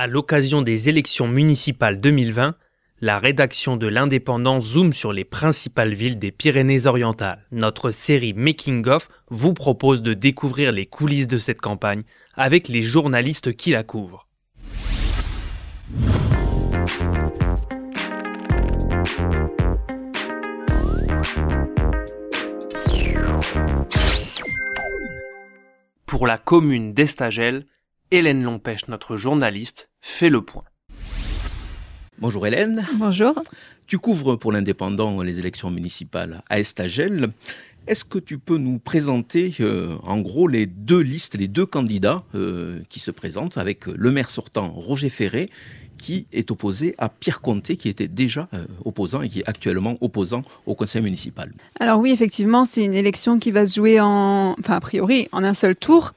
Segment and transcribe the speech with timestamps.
[0.00, 2.54] À l'occasion des élections municipales 2020,
[3.00, 7.44] la rédaction de l'Indépendant zoome sur les principales villes des Pyrénées-Orientales.
[7.50, 12.02] Notre série Making of vous propose de découvrir les coulisses de cette campagne
[12.34, 14.28] avec les journalistes qui la couvrent.
[26.06, 27.66] Pour la commune d'Estagel,
[28.10, 30.64] Hélène Lompèche, notre journaliste, fait le point.
[32.18, 32.84] Bonjour Hélène.
[32.96, 33.34] Bonjour.
[33.86, 37.30] Tu couvres pour l'indépendant les élections municipales à Estagel.
[37.86, 42.22] Est-ce que tu peux nous présenter euh, en gros les deux listes, les deux candidats
[42.34, 45.48] euh, qui se présentent avec le maire sortant Roger Ferré
[45.96, 49.96] qui est opposé à Pierre Comté, qui était déjà euh, opposant et qui est actuellement
[50.00, 51.50] opposant au conseil municipal?
[51.80, 55.42] Alors oui, effectivement, c'est une élection qui va se jouer en, enfin a priori, en
[55.42, 56.12] un seul tour.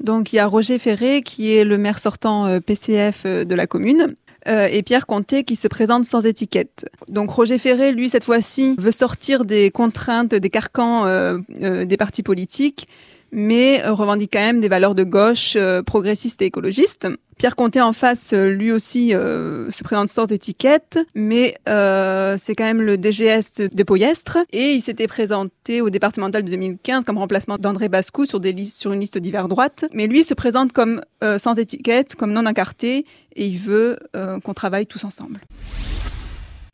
[0.00, 3.54] Donc il y a Roger Ferré qui est le maire sortant euh, PCF euh, de
[3.54, 4.14] la commune.
[4.48, 6.88] Euh, et Pierre Comté qui se présente sans étiquette.
[7.08, 11.04] Donc Roger Ferré, lui, cette fois-ci, veut sortir des contraintes, des carcans
[11.48, 12.86] des partis politiques
[13.32, 17.06] mais euh, revendique quand même des valeurs de gauche, euh, progressistes et écologistes.
[17.38, 22.80] Pierre Comté en face, euh, lui aussi, se présente sans étiquette, mais c'est quand même
[22.80, 24.38] le DGS de Poyestre.
[24.52, 29.18] Et il s'était présenté au départemental de 2015 comme remplacement d'André Bascou sur, une liste
[29.18, 29.84] d'hiver droite.
[29.92, 31.02] Mais lui se présente comme
[31.38, 33.98] sans étiquette, comme non incarté, et il veut
[34.42, 35.40] qu'on travaille tous ensemble.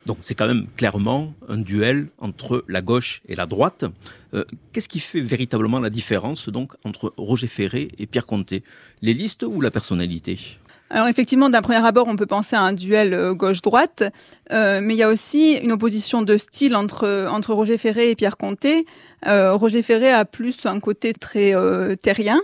[0.05, 3.85] Donc c'est quand même clairement un duel entre la gauche et la droite.
[4.33, 8.63] Euh, qu'est-ce qui fait véritablement la différence donc entre Roger Ferré et Pierre Comté
[9.01, 10.57] Les listes ou la personnalité?
[10.89, 14.03] Alors effectivement, d'un premier abord, on peut penser à un duel euh, gauche-droite,
[14.51, 18.15] euh, mais il y a aussi une opposition de style entre, entre Roger Ferré et
[18.15, 18.85] Pierre Comté.
[19.25, 21.53] Roger Ferré a plus un côté très
[22.01, 22.41] terrien.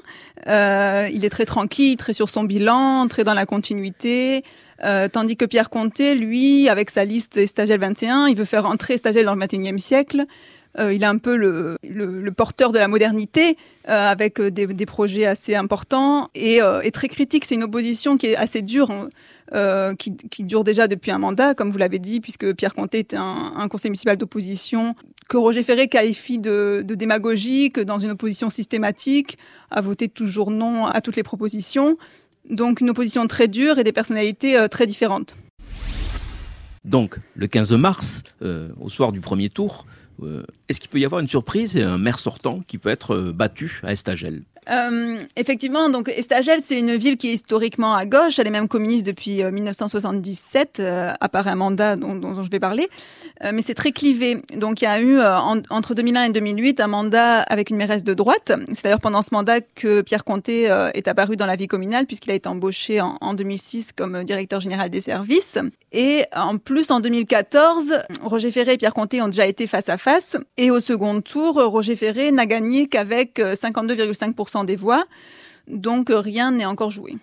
[0.48, 4.45] il est très tranquille, très sur son bilan, très dans la continuité.
[5.12, 9.26] tandis que Pierre Comté, lui, avec sa liste Stagel 21, il veut faire entrer Stagel
[9.26, 10.26] dans le 21e siècle.
[10.80, 13.58] Euh, il est un peu le, porteur de la modernité,
[13.90, 16.62] euh, avec euh, des, projets assez importants et,
[16.94, 17.45] très critique.
[17.45, 21.72] C'est une opposition qui est assez dure, hein, qui, dure déjà depuis un mandat, comme
[21.72, 24.95] vous l'avez dit, puisque Pierre Comté était un, conseil municipal d'opposition
[25.28, 29.38] que Roger Ferré qualifie de, de démagogique, dans une opposition systématique,
[29.70, 31.98] a voté toujours non à toutes les propositions.
[32.50, 35.36] Donc une opposition très dure et des personnalités très différentes.
[36.84, 39.86] Donc, le 15 mars, au soir du premier tour,
[40.68, 43.34] est-ce qu'il peut y avoir une surprise et un maire sortant qui peut être euh,
[43.34, 44.44] battu à Estagel?
[44.70, 48.38] Euh, effectivement, donc Estagel, c'est une ville qui est historiquement à gauche.
[48.40, 52.60] Elle est même communiste depuis 1977, euh, euh, à part un mandat dont, je vais
[52.60, 52.90] parler.
[53.44, 54.38] Euh, mais c'est très clivé.
[54.56, 55.20] Donc il y a eu
[55.70, 58.52] entre 2001 et 2008 un mandat avec une mairesse de droite.
[58.74, 60.64] C'est d'ailleurs pendant ce mandat que Pierre Comté
[60.94, 64.60] est apparu dans la vie communale puisqu'il a été embauché en, en 2006 comme directeur
[64.60, 65.58] général des services.
[65.92, 69.98] Et en plus, en 2014, Roger Ferré et Pierre Comté ont déjà été face à
[69.98, 70.38] face.
[70.58, 75.05] Et au second tour, Roger Ferré n'a gagné qu'avec 52,5% des voix.
[75.67, 77.17] Donc euh, rien n'est encore joué.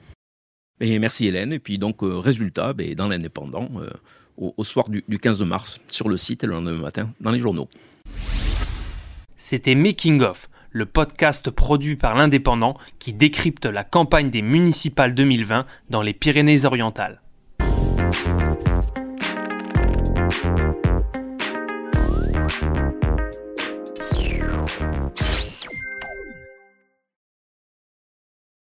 [0.81, 1.53] Et merci Hélène.
[1.53, 3.91] Et puis donc euh, résultat ben, dans l'indépendant euh,
[4.37, 7.39] au, soir du, du 15 mars sur le site et le lendemain matin dans les
[7.39, 7.69] journaux.
[9.37, 15.67] C'était Making of, le podcast produit par l'Indépendant qui décrypte la campagne des municipales 2020
[15.89, 17.21] dans les Pyrénées-Orientales.